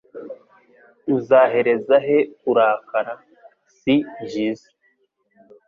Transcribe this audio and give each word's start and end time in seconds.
uzahereza 1.15 1.95
he 2.07 2.17
kurakara 2.39 3.13
si 3.75 3.95
byiza 4.23 4.69